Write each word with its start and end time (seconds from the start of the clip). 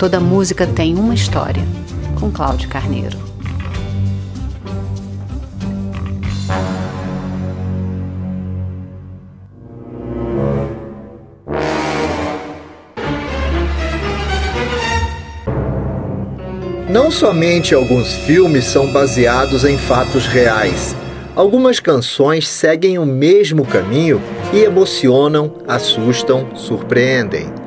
Toda 0.00 0.18
música 0.18 0.66
tem 0.66 0.94
uma 0.94 1.12
história, 1.12 1.62
com 2.18 2.30
Cláudio 2.30 2.70
Carneiro. 2.70 3.18
Não 16.88 17.10
somente 17.10 17.74
alguns 17.74 18.14
filmes 18.14 18.64
são 18.64 18.90
baseados 18.90 19.66
em 19.66 19.76
fatos 19.76 20.24
reais. 20.24 20.96
Algumas 21.36 21.78
canções 21.78 22.48
seguem 22.48 22.98
o 22.98 23.04
mesmo 23.04 23.66
caminho 23.66 24.18
e 24.50 24.60
emocionam, 24.60 25.58
assustam, 25.68 26.56
surpreendem. 26.56 27.59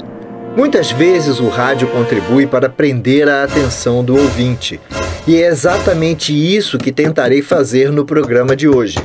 Muitas 0.55 0.91
vezes 0.91 1.39
o 1.39 1.49
rádio 1.49 1.87
contribui 1.87 2.45
para 2.45 2.69
prender 2.69 3.27
a 3.27 3.43
atenção 3.43 4.03
do 4.03 4.15
ouvinte, 4.15 4.79
e 5.25 5.35
é 5.35 5.47
exatamente 5.47 6.31
isso 6.31 6.77
que 6.77 6.91
tentarei 6.91 7.41
fazer 7.41 7.91
no 7.91 8.05
programa 8.05 8.55
de 8.55 8.67
hoje. 8.67 8.99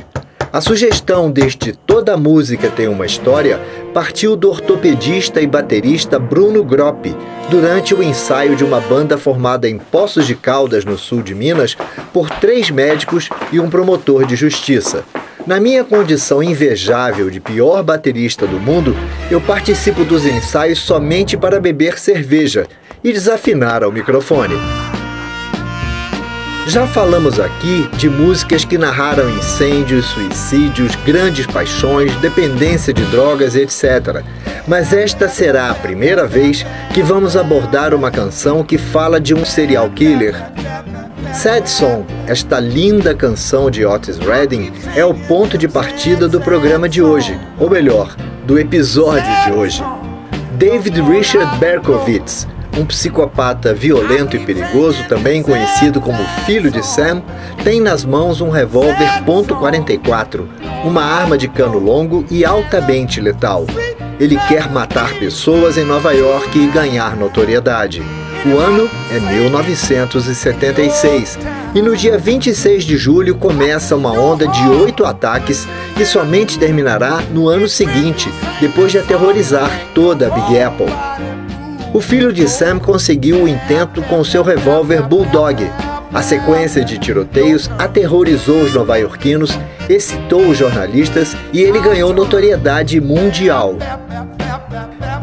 A 0.53 0.61
sugestão 0.61 1.31
deste 1.31 1.73
Toda 1.73 2.15
Música 2.15 2.69
Tem 2.69 2.87
Uma 2.87 3.05
História 3.05 3.59
partiu 3.93 4.35
do 4.35 4.49
ortopedista 4.49 5.41
e 5.41 5.47
baterista 5.47 6.19
Bruno 6.19 6.63
Groppi, 6.63 7.15
durante 7.49 7.95
o 7.95 8.03
ensaio 8.03 8.55
de 8.55 8.63
uma 8.63 8.79
banda 8.79 9.17
formada 9.17 9.67
em 9.67 9.79
Poços 9.79 10.27
de 10.27 10.35
Caldas, 10.35 10.85
no 10.85 10.99
sul 10.99 11.23
de 11.23 11.33
Minas, 11.33 11.75
por 12.13 12.29
três 12.29 12.69
médicos 12.69 13.27
e 13.51 13.59
um 13.59 13.71
promotor 13.71 14.25
de 14.25 14.35
justiça. 14.35 15.03
Na 15.47 15.59
minha 15.59 15.83
condição 15.83 16.43
invejável 16.43 17.29
de 17.29 17.39
pior 17.39 17.81
baterista 17.81 18.45
do 18.45 18.59
mundo, 18.59 18.95
eu 19.31 19.39
participo 19.39 20.03
dos 20.03 20.25
ensaios 20.25 20.79
somente 20.79 21.37
para 21.37 21.59
beber 21.59 21.97
cerveja 21.97 22.67
e 23.03 23.11
desafinar 23.11 23.83
ao 23.83 23.91
microfone. 23.91 24.55
Já 26.67 26.85
falamos 26.85 27.39
aqui 27.39 27.89
de 27.97 28.09
músicas 28.09 28.63
que 28.63 28.77
narraram 28.77 29.29
incêndios, 29.29 30.05
suicídios, 30.05 30.95
grandes 31.05 31.47
paixões, 31.47 32.15
dependência 32.17 32.93
de 32.93 33.03
drogas, 33.05 33.55
etc. 33.55 34.23
Mas 34.67 34.93
esta 34.93 35.27
será 35.27 35.71
a 35.71 35.75
primeira 35.75 36.27
vez 36.27 36.65
que 36.93 37.01
vamos 37.01 37.35
abordar 37.35 37.93
uma 37.93 38.11
canção 38.11 38.63
que 38.63 38.77
fala 38.77 39.19
de 39.19 39.33
um 39.33 39.43
serial 39.43 39.89
killer 39.89 40.35
Sad 41.33 41.69
Song, 41.69 42.05
esta 42.27 42.59
linda 42.59 43.13
canção 43.13 43.69
de 43.69 43.85
Otis 43.85 44.17
Redding, 44.17 44.73
é 44.95 45.05
o 45.05 45.13
ponto 45.13 45.57
de 45.57 45.67
partida 45.67 46.27
do 46.27 46.41
programa 46.41 46.89
de 46.89 47.01
hoje, 47.01 47.39
ou 47.57 47.69
melhor, 47.69 48.15
do 48.45 48.59
episódio 48.59 49.31
de 49.45 49.51
hoje. 49.53 49.83
David 50.57 50.99
Richard 51.01 51.57
Berkowitz, 51.57 52.47
um 52.79 52.85
psicopata 52.85 53.73
violento 53.73 54.37
e 54.37 54.39
perigoso, 54.39 55.03
também 55.09 55.43
conhecido 55.43 55.99
como 55.99 56.23
filho 56.45 56.71
de 56.71 56.81
Sam, 56.85 57.21
tem 57.63 57.81
nas 57.81 58.05
mãos 58.05 58.39
um 58.39 58.49
revólver 58.49 59.21
.44, 59.25 60.45
uma 60.85 61.03
arma 61.03 61.37
de 61.37 61.49
cano 61.49 61.77
longo 61.77 62.25
e 62.31 62.45
altamente 62.45 63.19
letal. 63.19 63.65
Ele 64.17 64.37
quer 64.47 64.71
matar 64.71 65.13
pessoas 65.15 65.77
em 65.77 65.83
Nova 65.83 66.13
York 66.13 66.57
e 66.57 66.67
ganhar 66.67 67.17
notoriedade. 67.17 68.01
O 68.45 68.57
ano 68.57 68.89
é 69.11 69.19
1976 69.19 71.37
e 71.75 71.81
no 71.81 71.97
dia 71.97 72.17
26 72.17 72.85
de 72.85 72.95
julho 72.95 73.35
começa 73.35 73.93
uma 73.95 74.13
onda 74.13 74.47
de 74.47 74.65
oito 74.69 75.05
ataques 75.05 75.67
que 75.95 76.05
somente 76.05 76.57
terminará 76.57 77.21
no 77.33 77.49
ano 77.49 77.67
seguinte, 77.67 78.31
depois 78.61 78.93
de 78.93 78.99
aterrorizar 78.99 79.69
toda 79.93 80.27
a 80.27 80.29
Big 80.29 80.57
Apple. 80.57 80.87
O 81.91 81.99
filho 81.99 82.31
de 82.31 82.47
Sam 82.47 82.77
conseguiu 82.77 83.43
o 83.43 83.47
intento 83.47 84.03
com 84.03 84.23
seu 84.23 84.43
revólver 84.43 85.01
Bulldog. 85.01 85.67
A 86.13 86.21
sequência 86.21 86.85
de 86.85 86.99
tiroteios 86.99 87.69
aterrorizou 87.79 88.61
os 88.61 88.73
nova-iorquinos, 88.73 89.57
excitou 89.89 90.41
os 90.41 90.57
jornalistas 90.57 91.35
e 91.51 91.61
ele 91.61 91.79
ganhou 91.79 92.13
notoriedade 92.13 93.01
mundial. 93.01 93.75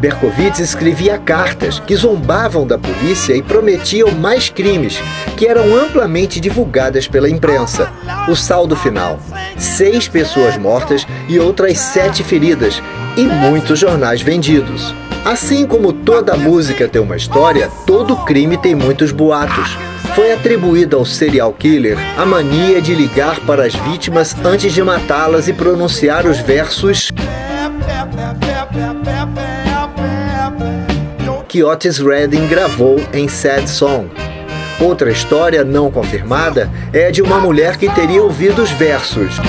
Berkowitz 0.00 0.58
escrevia 0.58 1.16
cartas 1.18 1.78
que 1.78 1.94
zombavam 1.94 2.66
da 2.66 2.76
polícia 2.76 3.34
e 3.34 3.42
prometiam 3.42 4.10
mais 4.10 4.48
crimes, 4.48 4.98
que 5.36 5.46
eram 5.46 5.74
amplamente 5.74 6.40
divulgadas 6.40 7.06
pela 7.06 7.30
imprensa. 7.30 7.90
O 8.28 8.34
saldo 8.34 8.74
final: 8.74 9.20
seis 9.56 10.08
pessoas 10.08 10.58
mortas 10.58 11.06
e 11.28 11.38
outras 11.38 11.78
sete 11.78 12.24
feridas, 12.24 12.82
e 13.16 13.22
muitos 13.22 13.78
jornais 13.78 14.20
vendidos. 14.20 14.94
Assim 15.24 15.66
como 15.66 15.92
toda 15.92 16.36
música 16.36 16.88
tem 16.88 17.00
uma 17.00 17.16
história, 17.16 17.70
todo 17.86 18.16
crime 18.24 18.56
tem 18.56 18.74
muitos 18.74 19.12
boatos. 19.12 19.76
Foi 20.14 20.32
atribuída 20.32 20.96
ao 20.96 21.04
serial 21.04 21.52
killer 21.52 21.98
a 22.16 22.24
mania 22.24 22.80
de 22.80 22.94
ligar 22.94 23.40
para 23.40 23.64
as 23.64 23.74
vítimas 23.74 24.34
antes 24.44 24.72
de 24.72 24.82
matá-las 24.82 25.48
e 25.48 25.52
pronunciar 25.52 26.26
os 26.26 26.38
versos 26.38 27.10
que 31.48 31.62
Otis 31.62 31.98
Redding 31.98 32.46
gravou 32.48 32.96
em 33.12 33.28
Sad 33.28 33.68
Song. 33.68 34.10
Outra 34.80 35.10
história 35.10 35.64
não 35.64 35.90
confirmada 35.90 36.70
é 36.92 37.10
de 37.10 37.22
uma 37.22 37.38
mulher 37.40 37.76
que 37.76 37.88
teria 37.88 38.22
ouvido 38.22 38.62
os 38.62 38.70
versos 38.70 39.40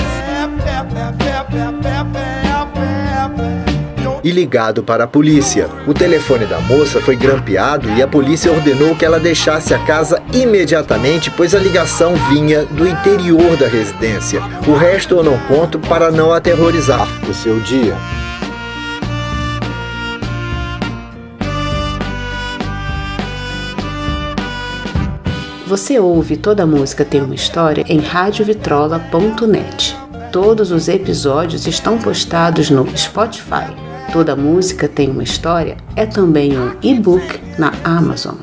e 4.28 4.30
ligado 4.30 4.82
para 4.82 5.04
a 5.04 5.06
polícia. 5.06 5.68
O 5.86 5.94
telefone 5.94 6.44
da 6.44 6.60
moça 6.60 7.00
foi 7.00 7.16
grampeado 7.16 7.88
e 7.90 8.02
a 8.02 8.06
polícia 8.06 8.52
ordenou 8.52 8.94
que 8.94 9.04
ela 9.04 9.18
deixasse 9.18 9.72
a 9.72 9.78
casa 9.78 10.22
imediatamente, 10.34 11.30
pois 11.30 11.54
a 11.54 11.58
ligação 11.58 12.14
vinha 12.28 12.64
do 12.66 12.86
interior 12.86 13.56
da 13.56 13.66
residência. 13.66 14.42
O 14.66 14.74
resto 14.74 15.14
eu 15.14 15.24
não 15.24 15.38
conto 15.46 15.78
para 15.78 16.10
não 16.10 16.30
aterrorizar 16.30 17.08
o 17.26 17.32
seu 17.32 17.58
dia. 17.60 17.96
Você 25.66 25.98
ouve 25.98 26.36
toda 26.36 26.66
música 26.66 27.04
tem 27.04 27.22
uma 27.22 27.34
história 27.34 27.84
em 27.88 28.00
radiovitrola.net. 28.00 29.96
Todos 30.30 30.70
os 30.70 30.88
episódios 30.88 31.66
estão 31.66 31.98
postados 31.98 32.70
no 32.70 32.86
Spotify. 32.96 33.87
Toda 34.12 34.34
música 34.34 34.88
tem 34.88 35.08
uma 35.10 35.22
história 35.22 35.76
é 35.94 36.04
também 36.06 36.58
um 36.58 36.72
e-book 36.82 37.38
na 37.58 37.74
Amazon. 37.84 38.36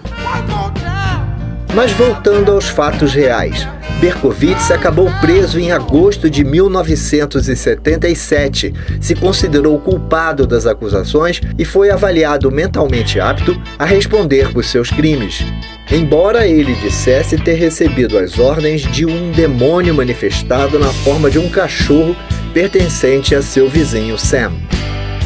Mas 1.73 1.91
voltando 1.91 2.51
aos 2.51 2.69
fatos 2.69 3.13
reais, 3.13 3.67
Berkowitz 3.99 4.69
acabou 4.71 5.09
preso 5.19 5.59
em 5.59 5.71
agosto 5.71 6.29
de 6.29 6.43
1977, 6.43 8.71
se 9.01 9.15
considerou 9.15 9.79
culpado 9.79 10.45
das 10.45 10.67
acusações 10.67 11.41
e 11.57 11.65
foi 11.65 11.89
avaliado 11.89 12.51
mentalmente 12.51 13.19
apto 13.19 13.59
a 13.79 13.85
responder 13.85 14.53
por 14.53 14.63
seus 14.63 14.91
crimes. 14.91 15.43
Embora 15.91 16.47
ele 16.47 16.75
dissesse 16.75 17.37
ter 17.37 17.55
recebido 17.55 18.15
as 18.17 18.37
ordens 18.37 18.81
de 18.83 19.05
um 19.05 19.31
demônio 19.31 19.95
manifestado 19.95 20.77
na 20.77 20.93
forma 20.93 21.31
de 21.31 21.39
um 21.39 21.49
cachorro 21.49 22.15
pertencente 22.53 23.33
a 23.33 23.41
seu 23.41 23.67
vizinho 23.67 24.15
Sam. 24.17 24.51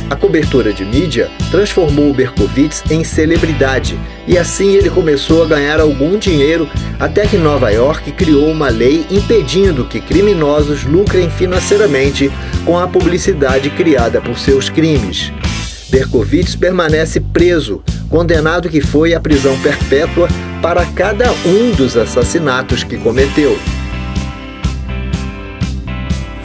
A 0.10 0.16
cobertura 0.16 0.74
de 0.74 0.84
mídia 0.84 1.30
transformou 1.52 2.12
Berkowitz 2.14 2.84
em 2.90 3.04
celebridade 3.04 4.00
e 4.28 4.40
assim 4.40 4.74
ele 4.74 4.90
começou 4.90 5.44
a 5.44 5.46
ganhar 5.46 5.80
algum 5.80 6.18
dinheiro 6.18 6.68
até 7.00 7.28
que 7.28 7.38
Nova 7.38 7.70
York 7.70 8.12
criou 8.14 8.50
uma 8.50 8.70
lei 8.70 9.06
impedindo 9.12 9.86
que 9.86 10.02
criminosos 10.02 10.84
lucrem 10.84 11.30
financeiramente 11.30 12.32
com 12.66 12.78
a 12.80 12.88
publicidade 12.88 13.70
criada 13.70 14.20
por 14.20 14.40
seus 14.40 14.68
crimes. 14.68 15.32
Berkowitz 15.90 16.56
permanece 16.56 17.20
preso, 17.20 17.84
condenado 18.10 18.68
que 18.68 18.82
foi 18.82 19.14
à 19.14 19.20
prisão 19.20 19.58
perpétua 19.60 20.28
para 20.60 20.86
cada 20.88 21.32
um 21.46 21.72
dos 21.76 21.96
assassinatos 21.96 22.84
que 22.84 22.98
cometeu. 22.98 23.58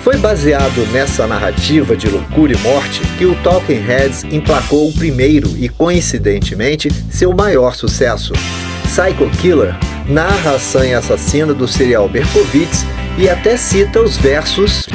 Foi 0.05 0.19
baseado 0.19 0.85
nessa 0.93 1.27
narrativa 1.27 1.97
de 1.97 2.11
loucura 2.11 2.53
e 2.53 2.59
morte 2.59 3.01
que 3.17 3.25
o 3.25 3.35
Talking 3.43 3.81
Heads 3.81 4.23
emplacou 4.25 4.91
o 4.91 4.93
primeiro 4.93 5.49
e, 5.57 5.67
coincidentemente, 5.67 6.93
seu 7.11 7.33
maior 7.35 7.75
sucesso. 7.75 8.35
Psycho 8.83 9.31
Killer 9.41 9.75
narra 10.07 10.57
a 10.57 10.59
sanha 10.59 10.99
assassina 10.99 11.55
do 11.55 11.67
serial 11.67 12.07
Berkowitz 12.07 12.85
e 13.17 13.31
até 13.31 13.57
cita 13.57 14.03
os 14.03 14.19
versos 14.19 14.87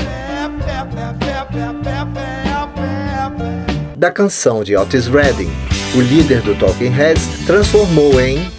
da 3.97 4.11
canção 4.11 4.63
de 4.63 4.77
Otis 4.77 5.07
Redding, 5.07 5.49
o 5.95 6.01
líder 6.01 6.41
do 6.41 6.55
Talking 6.55 6.89
Heads, 6.89 7.27
transformou 7.45 8.19
em. 8.21 8.49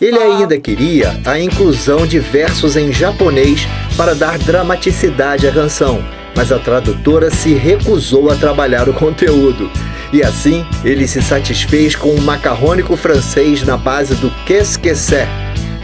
Ele 0.00 0.18
ainda 0.18 0.58
queria 0.58 1.20
a 1.24 1.38
inclusão 1.38 2.06
de 2.06 2.18
versos 2.18 2.76
em 2.76 2.92
japonês 2.92 3.66
para 3.96 4.14
dar 4.14 4.38
dramaticidade 4.38 5.46
à 5.46 5.52
canção, 5.52 6.04
mas 6.36 6.50
a 6.50 6.58
tradutora 6.58 7.30
se 7.30 7.54
recusou 7.54 8.30
a 8.30 8.36
trabalhar 8.36 8.88
o 8.88 8.94
conteúdo. 8.94 9.70
E 10.12 10.22
assim, 10.22 10.64
ele 10.84 11.06
se 11.06 11.22
satisfez 11.22 11.94
com 11.96 12.10
um 12.10 12.20
macarrônico 12.20 12.96
francês 12.96 13.62
na 13.62 13.76
base 13.76 14.14
do 14.16 14.30
qu'est-ce 14.44 14.78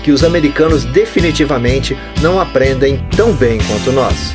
que 0.02 0.10
os 0.10 0.24
americanos 0.24 0.84
definitivamente 0.84 1.96
não 2.20 2.40
aprendem 2.40 3.04
tão 3.16 3.32
bem 3.32 3.58
quanto 3.68 3.92
nós. 3.92 4.34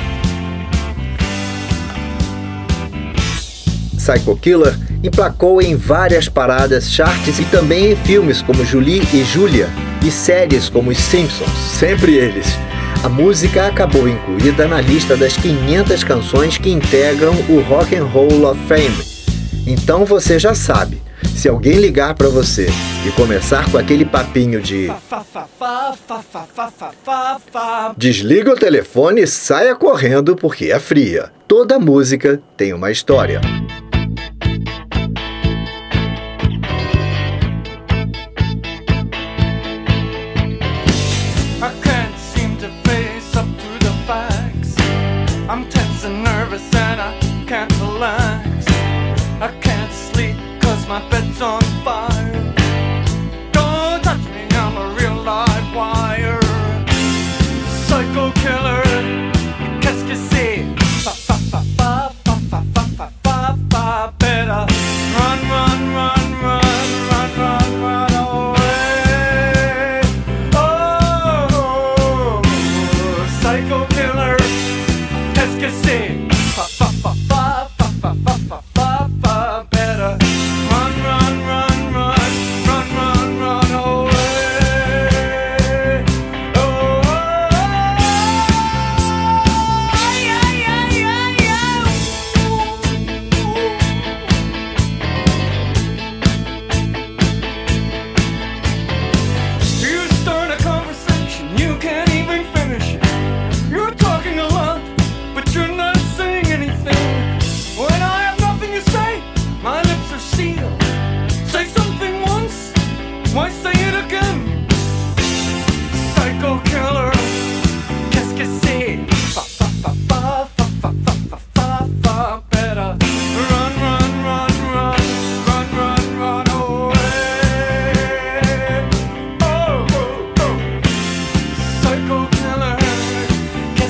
Psycho 4.06 4.36
Killer 4.38 4.78
emplacou 5.04 5.60
em 5.60 5.76
várias 5.76 6.30
paradas 6.30 6.92
charts 6.92 7.40
e 7.40 7.46
também 7.46 7.92
em 7.92 7.96
filmes 7.96 8.40
como 8.40 8.64
Julie 8.64 9.02
e 9.12 9.24
Julia 9.24 9.68
e 10.06 10.12
séries 10.12 10.70
como 10.70 10.92
Os 10.92 10.98
Simpsons, 11.00 11.50
sempre 11.50 12.14
eles. 12.14 12.46
A 13.04 13.10
música 13.10 13.66
acabou 13.66 14.08
incluída 14.08 14.68
na 14.68 14.80
lista 14.80 15.18
das 15.18 15.36
500 15.38 16.04
canções 16.04 16.58
que 16.60 16.70
integram 16.70 17.34
o 17.50 17.62
Rock 17.62 17.96
and 17.96 18.06
Roll 18.06 18.48
of 18.48 18.60
Fame. 18.68 18.96
Então 19.66 20.06
você 20.06 20.38
já 20.38 20.54
sabe, 20.54 21.02
se 21.36 21.50
alguém 21.50 21.80
ligar 21.80 22.14
para 22.14 22.30
você 22.30 22.68
e 23.08 23.12
começar 23.14 23.70
com 23.72 23.78
aquele 23.80 24.06
papinho 24.06 24.62
de 24.62 24.92
Desliga 27.98 28.52
o 28.54 28.56
telefone 28.56 29.22
e 29.24 29.28
saia 29.28 29.76
correndo 29.76 30.36
porque 30.36 30.66
é 30.66 30.80
fria. 30.80 31.32
Toda 31.48 31.80
música 31.80 32.40
tem 32.56 32.72
uma 32.74 32.92
história. 32.92 33.42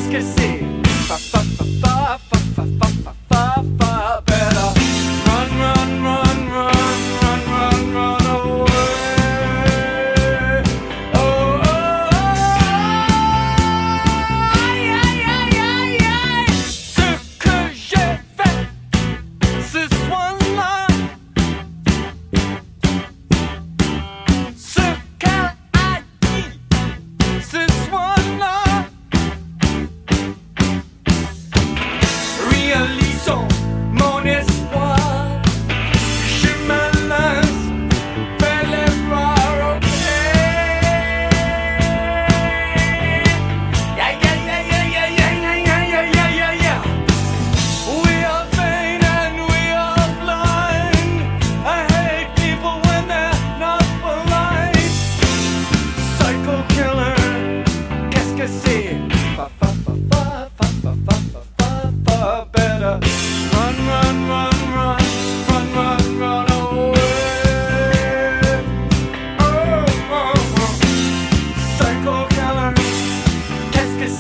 esquecer. 0.06 0.60
Pá, 1.08 1.18
pá, 1.32 2.35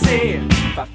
você. 0.05 0.39
vai 0.75 0.94